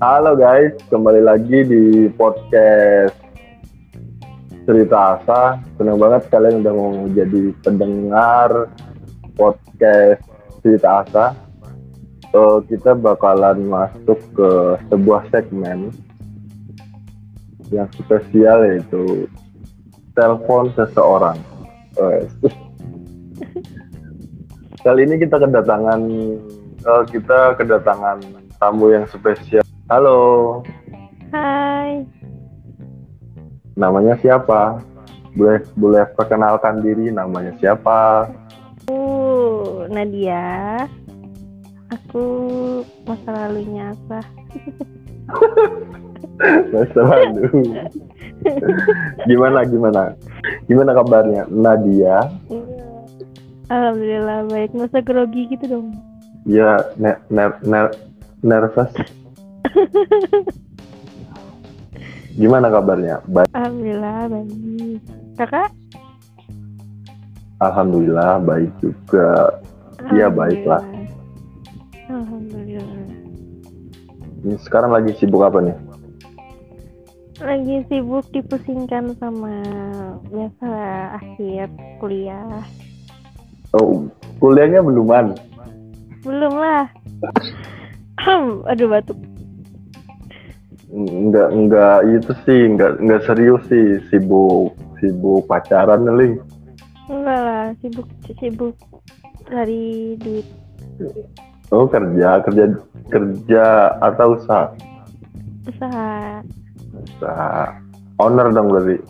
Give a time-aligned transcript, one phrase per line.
[0.00, 3.12] Halo guys, kembali lagi di podcast
[4.64, 5.60] Cerita Asa.
[5.76, 8.72] Senang banget kalian udah mau jadi pendengar
[9.36, 10.24] podcast
[10.64, 11.36] Cerita Asa.
[12.32, 15.92] So, kita bakalan masuk ke sebuah segmen
[17.68, 19.28] yang spesial yaitu
[20.16, 21.36] telepon seseorang.
[24.82, 26.00] Kali ini kita kedatangan
[26.82, 28.18] uh, kita kedatangan
[28.58, 29.62] tamu yang spesial.
[29.86, 30.58] Halo.
[31.30, 32.02] Hai.
[33.78, 34.82] Namanya siapa?
[35.38, 38.26] Boleh boleh perkenalkan diri namanya siapa?
[38.82, 38.98] Aku
[39.86, 40.82] Nadia.
[41.94, 42.26] Aku
[43.06, 44.18] masa lalunya apa?
[46.74, 47.46] masa lalu.
[49.30, 50.18] gimana gimana?
[50.66, 51.46] Gimana kabarnya?
[51.46, 52.26] Nadia?
[53.72, 54.76] Alhamdulillah baik.
[54.76, 55.96] Nggak usah grogi gitu dong.
[56.44, 57.88] Ya, ner ner ner
[58.44, 58.92] nervous.
[62.40, 63.24] Gimana kabarnya?
[63.32, 63.48] Baik.
[63.56, 64.48] Alhamdulillah baik.
[65.40, 65.72] Kakak?
[67.64, 69.56] Alhamdulillah baik juga.
[70.12, 70.84] Iya baiklah.
[72.12, 73.08] Alhamdulillah.
[74.42, 75.76] Ini sekarang lagi sibuk apa nih?
[77.38, 79.54] Lagi sibuk dipusingkan sama
[80.28, 80.70] biasa
[81.16, 81.70] akhir
[82.02, 82.60] kuliah.
[83.72, 84.04] Oh,
[84.36, 85.32] kuliahnya beluman.
[86.22, 86.84] Belum lah.
[88.70, 89.16] Aduh batuk.
[90.92, 96.36] Enggak enggak itu sih, enggak enggak serius sih, sibuk sibuk pacaran nih.
[97.08, 98.04] Enggak lah, sibuk
[98.36, 98.76] sibuk
[99.48, 100.46] cari duit.
[101.72, 102.64] Oh kerja kerja
[103.08, 103.64] kerja
[104.04, 104.68] atau usaha?
[105.64, 106.44] Usaha.
[106.92, 107.64] Usaha.
[108.20, 109.00] Owner dong berarti.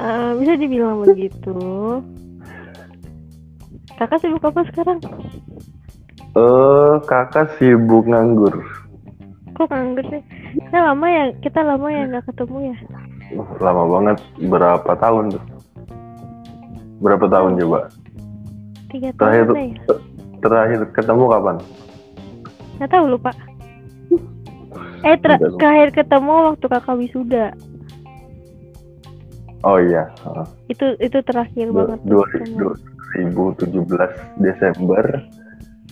[0.00, 1.60] Uh, bisa dibilang begitu.
[3.96, 4.98] Kakak sibuk apa sekarang?
[6.36, 8.52] Eh, uh, kakak sibuk nganggur.
[9.56, 10.22] Kok nganggur sih?
[10.60, 12.76] Kita lama ya, kita lama ya nggak ketemu ya?
[13.62, 14.16] Lama banget.
[14.44, 15.44] Berapa tahun tuh?
[17.00, 17.80] Berapa tahun coba?
[18.92, 19.96] Tiga tahun terakhir, ya?
[20.44, 21.56] Terakhir ketemu kapan?
[22.76, 23.32] Nggak tahu lupa.
[25.06, 27.54] Eh, ter terakhir ketemu waktu kakak wisuda.
[29.62, 30.10] Oh iya.
[30.66, 31.98] Itu itu terakhir du banget.
[32.02, 32.26] Dua,
[32.58, 32.74] dua,
[33.16, 35.04] 2017 Desember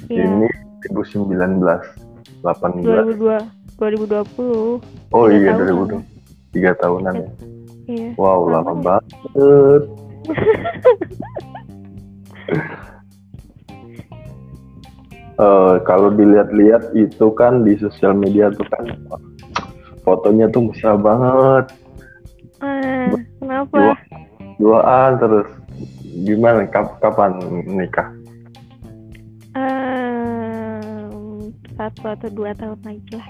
[0.07, 0.23] Iya.
[0.29, 0.47] ini
[0.93, 1.65] 2019
[2.45, 3.41] 18 2002
[3.77, 4.81] 2020
[5.13, 6.05] oh iya tahunan.
[6.05, 7.31] 2020 tiga tahunan ya?
[7.87, 8.09] Iya.
[8.17, 8.81] Wow Lama lama ya?
[8.85, 9.83] banget.
[15.37, 18.89] Eh, kalau dilihat-lihat itu kan di sosial media tuh kan
[20.01, 21.77] fotonya tuh mesra banget.
[22.65, 23.77] Ah, kenapa?
[23.77, 23.95] dua
[24.57, 25.45] duaan terus
[26.23, 26.65] gimana?
[26.67, 28.09] Kap- kapan nikah?
[29.53, 33.29] Ehm, satu atau dua tahun lagi lah.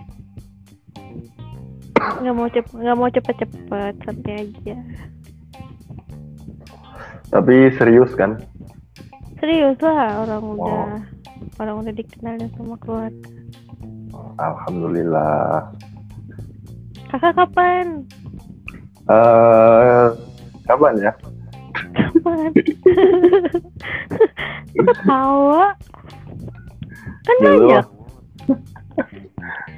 [1.96, 4.76] Nggak mau cepet nggak mau cepet-cepet santai aja.
[7.26, 8.38] Tapi serius kan?
[9.36, 10.54] Serius lah orang Oh.
[10.56, 10.86] udah
[11.58, 13.30] orang udah dikenalin sama keluarga.
[14.36, 15.72] Alhamdulillah.
[17.06, 18.02] Kakak kapan?
[19.06, 20.06] Eh
[20.66, 21.12] kapan ya
[22.26, 22.52] kapan
[24.86, 25.64] ketawa.
[27.26, 27.46] Kan tahu.
[27.46, 27.86] banyak.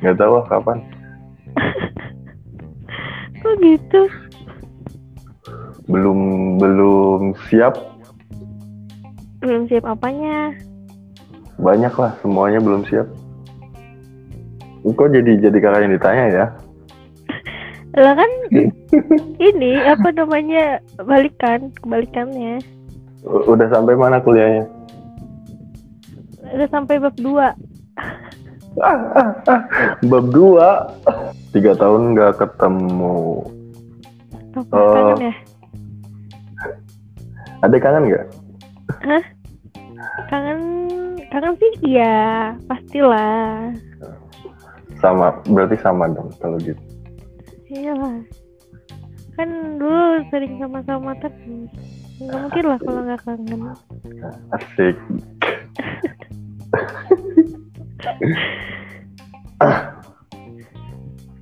[0.00, 0.78] Nggak tahu ah kapan.
[3.40, 4.02] Kok gitu?
[5.88, 6.18] Belum
[6.60, 7.78] belum siap.
[9.40, 10.52] Belum siap apanya?
[11.58, 13.06] Banyak lah semuanya belum siap.
[14.88, 16.46] Kok jadi jadi kakak yang ditanya ya?
[17.98, 18.30] Lah kan
[19.48, 22.62] ini apa namanya balikan kebalikannya.
[23.24, 24.64] Udah sampai mana kuliahnya?
[26.48, 27.52] Udah sampai bab dua.
[28.78, 29.62] Ah, ah, ah.
[30.06, 30.88] bab dua?
[31.52, 33.44] Tiga tahun nggak ketemu.
[34.72, 34.92] Oh.
[34.94, 35.34] kangen ya?
[37.62, 38.26] Ada kangen nggak?
[39.04, 39.24] Hah?
[40.32, 40.60] kangen
[41.28, 43.72] kangen sih iya pastilah.
[44.98, 46.80] Sama berarti sama dong kalau gitu.
[47.68, 48.47] Iyalah
[49.38, 51.70] kan dulu sering sama-sama terus.
[52.18, 53.60] Nggak mungkin lah kalau nggak kangen.
[54.50, 54.96] Asik.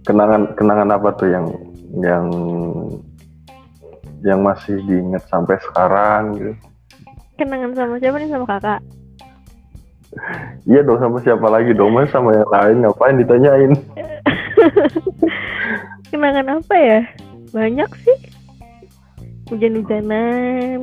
[0.04, 1.46] Kenangan kenangan apa tuh yang
[2.04, 2.26] yang
[4.20, 6.52] yang masih diingat sampai sekarang gitu?
[7.40, 8.28] Kenangan sama siapa nih?
[8.28, 8.80] Sama kakak?
[10.68, 11.96] Iya dong sama siapa lagi dong?
[11.96, 12.76] Mas sama yang lain?
[12.84, 13.72] Ngapain ditanyain?
[16.12, 17.00] Kenangan apa ya
[17.56, 18.18] banyak sih
[19.48, 20.76] hujan-hujanan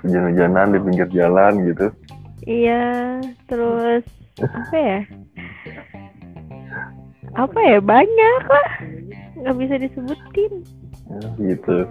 [0.00, 1.92] hujan-hujanan di pinggir jalan gitu
[2.48, 3.20] Iya,
[3.52, 4.00] terus
[4.40, 5.00] apa ya?
[7.36, 7.78] Apa ya?
[7.84, 8.70] Banyak lah.
[9.36, 10.52] Nggak bisa disebutin.
[11.10, 11.84] Ya, gitu.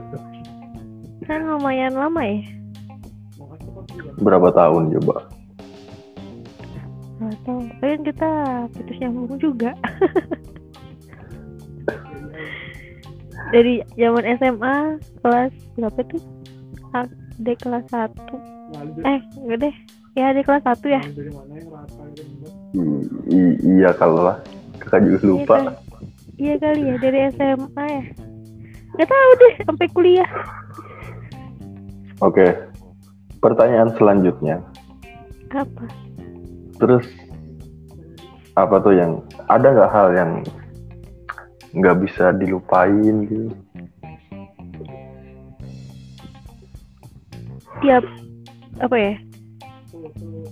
[1.30, 2.42] Kan lumayan lama ya.
[4.18, 5.30] Berapa tahun coba?
[7.22, 7.60] Nggak tahu.
[7.77, 8.31] Tapi kita
[8.74, 9.77] putus nyambung juga.
[13.50, 14.75] Dari zaman SMA
[15.22, 16.22] kelas berapa tuh?
[17.40, 18.13] D kelas 1
[19.01, 19.75] Eh, enggak deh.
[20.13, 21.01] Ya, di kelas 1 ya.
[22.75, 24.38] I- i- iya kalau lah.
[24.78, 25.56] Kakak juga lupa.
[25.56, 25.74] Iya, kali.
[26.38, 28.04] iya kali ya, dari SMA ya.
[28.94, 30.30] Nggak tahu deh, sampai kuliah.
[32.19, 32.48] Oke.
[33.40, 34.60] Pertanyaan selanjutnya.
[35.56, 35.86] Apa?
[36.78, 37.06] Terus
[38.54, 40.31] apa tuh yang ada nggak hal yang
[41.74, 43.54] nggak bisa dilupain gitu?
[47.80, 48.04] Tiap
[48.83, 49.13] apa ya?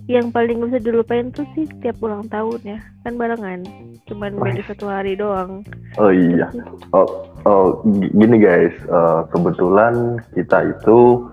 [0.07, 2.79] Yang paling bisa dilupain tuh sih tiap ulang tahun ya.
[3.03, 3.67] Kan barengan.
[4.07, 5.67] Cuman beda satu hari doang.
[5.99, 6.47] Oh iya.
[6.95, 7.83] Oh, oh
[8.15, 8.75] gini guys.
[8.87, 11.27] Eh, kebetulan kita itu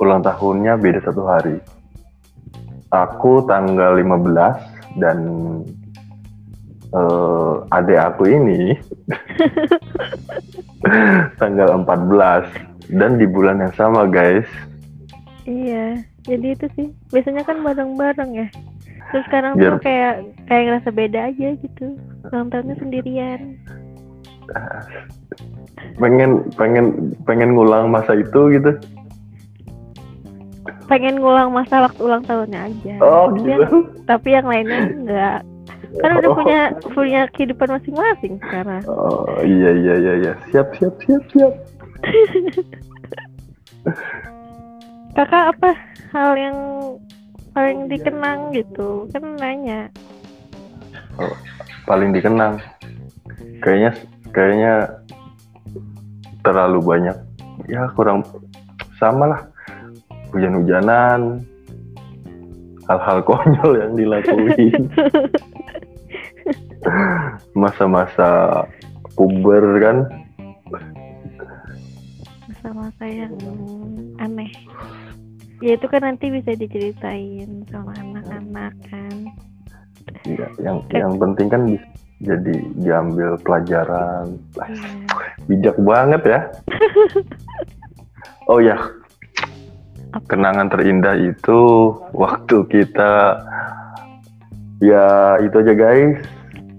[0.00, 1.60] ulang tahunnya beda satu hari.
[2.92, 5.18] Aku tanggal 15 dan
[6.92, 8.76] eh, adik aku ini
[11.40, 14.44] tanggal 14 dan di bulan yang sama guys.
[15.42, 16.88] Iya, jadi itu sih.
[17.10, 18.48] Biasanya kan bareng-bareng ya.
[19.10, 20.14] Terus sekarang Biar- tuh kayak
[20.46, 21.86] kayak ngerasa beda aja gitu.
[22.30, 23.40] Ulang tahunnya sendirian.
[25.98, 26.86] Pengen pengen
[27.26, 28.70] pengen ngulang masa itu gitu.
[30.86, 32.94] Pengen ngulang masa waktu ulang tahunnya aja.
[33.02, 33.90] Oh gitu.
[34.06, 35.40] tapi yang lainnya enggak.
[36.00, 36.36] Kan udah Oh.
[36.40, 36.60] punya
[36.96, 38.80] punya kehidupan masing-masing sekarang.
[38.88, 40.32] Oh iya iya iya iya.
[40.48, 41.52] Siap siap siap siap.
[45.16, 45.70] Kakak apa
[46.16, 46.56] hal yang
[47.52, 49.04] paling dikenang gitu?
[49.12, 49.92] Kan nanya.
[51.84, 52.56] paling dikenang
[53.60, 53.92] kayaknya
[54.32, 54.74] kayaknya
[56.40, 57.16] terlalu banyak
[57.68, 58.24] ya kurang
[58.96, 59.40] sama lah
[60.32, 61.44] hujan-hujanan
[62.88, 64.88] hal-hal konyol yang dilakuin
[67.54, 68.62] masa-masa
[69.14, 69.96] puber kan?
[72.48, 73.34] Masa-masa yang
[74.18, 74.50] aneh.
[75.62, 79.16] Ya itu kan nanti bisa diceritain sama anak-anak kan.
[80.26, 81.86] ya, yang yang penting kan bisa
[82.22, 84.38] jadi diambil pelajaran.
[84.58, 84.90] Iya.
[85.50, 86.40] bijak banget ya.
[88.50, 88.74] Oh ya.
[90.26, 91.60] Kenangan terindah itu
[92.10, 93.38] waktu kita
[94.82, 96.18] ya itu aja guys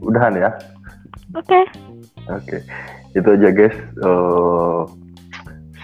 [0.03, 0.51] udahan ya.
[1.33, 1.61] Oke.
[2.29, 2.57] oke.
[3.15, 3.77] Itu aja guys.
[3.77, 4.81] Eh,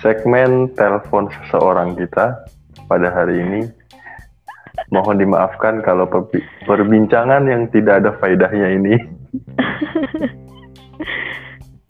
[0.03, 2.45] segmen telepon seseorang kita
[2.85, 3.61] pada hari ini.
[4.89, 8.95] Mohon dimaafkan kalau perbi- perbincangan yang tidak ada faedahnya ini.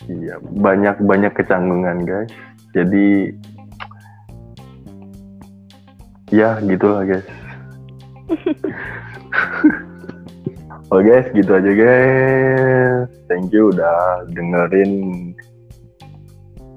[0.10, 2.34] Iya banyak banyak kecanggungan guys.
[2.74, 3.30] Jadi
[6.30, 7.26] ya gitulah guys
[10.90, 13.06] Oh guys, gitu aja guys.
[13.30, 15.38] Thank you udah dengerin.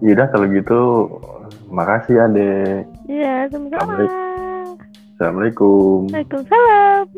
[0.04, 0.80] Yaudah kalau gitu,
[1.72, 2.92] makasih ya dek.
[3.08, 4.04] Iya, sama-sama.
[5.16, 6.12] Assalamualaikum.
[6.12, 7.08] Waalaikumsalam.